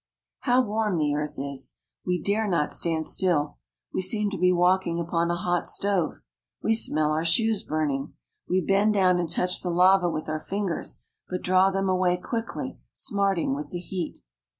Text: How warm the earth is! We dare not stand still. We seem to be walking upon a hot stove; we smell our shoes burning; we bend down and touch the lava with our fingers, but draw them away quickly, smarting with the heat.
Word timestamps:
How 0.39 0.63
warm 0.63 0.97
the 0.97 1.13
earth 1.13 1.37
is! 1.37 1.77
We 2.07 2.19
dare 2.19 2.47
not 2.47 2.71
stand 2.73 3.05
still. 3.05 3.59
We 3.93 4.01
seem 4.01 4.31
to 4.31 4.37
be 4.39 4.51
walking 4.51 4.99
upon 4.99 5.29
a 5.29 5.35
hot 5.35 5.67
stove; 5.67 6.21
we 6.59 6.73
smell 6.73 7.11
our 7.11 7.23
shoes 7.23 7.61
burning; 7.63 8.13
we 8.49 8.61
bend 8.61 8.95
down 8.95 9.19
and 9.19 9.29
touch 9.31 9.61
the 9.61 9.69
lava 9.69 10.09
with 10.09 10.27
our 10.27 10.39
fingers, 10.39 11.03
but 11.29 11.43
draw 11.43 11.69
them 11.69 11.87
away 11.87 12.17
quickly, 12.17 12.79
smarting 12.91 13.53
with 13.53 13.69
the 13.69 13.77
heat. 13.77 14.23